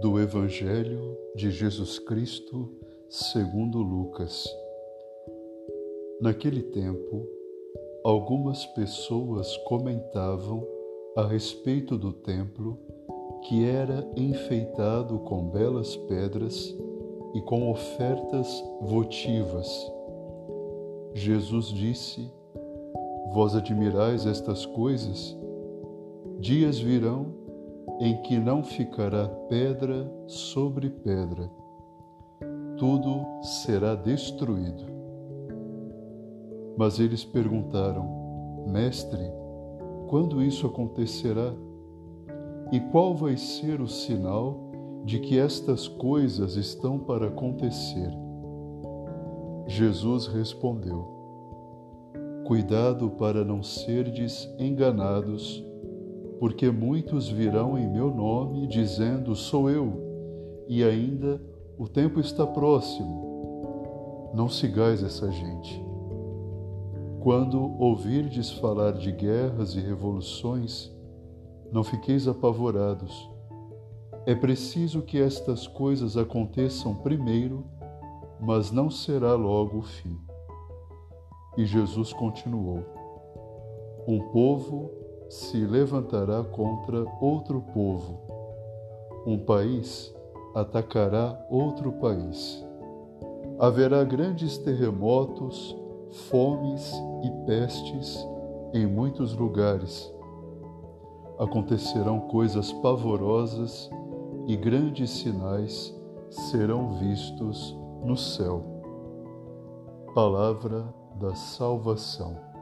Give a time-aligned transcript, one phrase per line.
[0.00, 2.68] do Evangelho de Jesus Cristo
[3.08, 4.44] segundo Lucas.
[6.20, 7.28] Naquele tempo,
[8.04, 10.66] algumas pessoas comentavam
[11.16, 12.78] a respeito do templo
[13.42, 16.74] que era enfeitado com belas pedras
[17.34, 19.68] e com ofertas votivas.
[21.14, 22.28] Jesus disse:
[23.32, 25.36] Vós admirais estas coisas?
[26.40, 27.43] Dias virão
[28.00, 31.50] em que não ficará pedra sobre pedra,
[32.76, 34.84] tudo será destruído.
[36.76, 39.30] Mas eles perguntaram: Mestre,
[40.08, 41.54] quando isso acontecerá?
[42.72, 44.58] E qual vai ser o sinal
[45.04, 48.10] de que estas coisas estão para acontecer?
[49.66, 51.06] Jesus respondeu:
[52.46, 55.64] Cuidado para não serdes enganados,
[56.44, 61.40] porque muitos virão em meu nome dizendo: Sou eu, e ainda
[61.78, 64.30] o tempo está próximo.
[64.34, 65.82] Não sigais essa gente.
[67.20, 70.94] Quando ouvirdes falar de guerras e revoluções,
[71.72, 73.26] não fiqueis apavorados.
[74.26, 77.64] É preciso que estas coisas aconteçam primeiro,
[78.38, 80.20] mas não será logo o fim.
[81.56, 82.84] E Jesus continuou:
[84.06, 85.03] Um povo
[85.34, 88.20] se levantará contra outro povo,
[89.26, 90.14] um país
[90.54, 92.64] atacará outro país.
[93.58, 95.76] Haverá grandes terremotos,
[96.30, 98.18] fomes e pestes
[98.72, 100.14] em muitos lugares
[101.38, 103.90] acontecerão coisas pavorosas
[104.46, 105.94] e grandes sinais
[106.30, 108.62] serão vistos no céu.
[110.14, 110.84] Palavra
[111.16, 112.53] da salvação.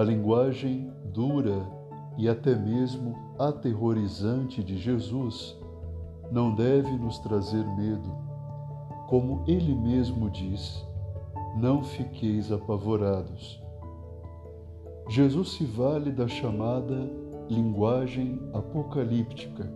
[0.00, 1.60] A linguagem dura
[2.16, 5.54] e até mesmo aterrorizante de Jesus
[6.32, 8.10] não deve nos trazer medo.
[9.10, 10.88] Como ele mesmo diz,
[11.54, 13.62] não fiqueis apavorados
[15.06, 16.96] Jesus se vale da chamada
[17.50, 19.70] linguagem apocalíptica,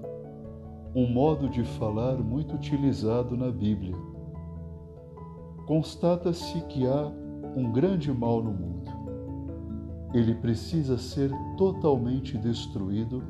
[0.95, 3.95] um modo de falar muito utilizado na Bíblia.
[5.67, 7.13] Constata-se que há
[7.55, 8.74] um grande mal no mundo.
[10.15, 13.23] Ele precisa ser totalmente destruído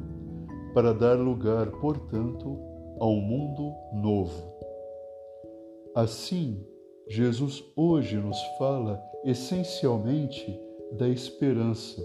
[0.75, 2.59] para dar lugar, portanto,
[3.01, 4.53] a um mundo novo.
[5.95, 6.63] Assim,
[7.09, 10.61] Jesus hoje nos fala essencialmente
[10.93, 12.03] da esperança.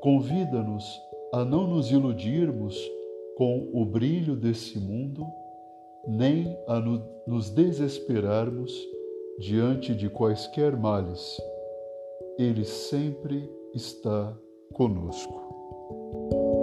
[0.00, 0.84] Convida-nos
[1.32, 2.76] a não nos iludirmos
[3.36, 5.24] com o brilho desse mundo,
[6.06, 6.80] nem a
[7.26, 8.72] nos desesperarmos
[9.38, 11.40] diante de quaisquer males.
[12.40, 14.34] Ele sempre está
[14.72, 16.59] conosco.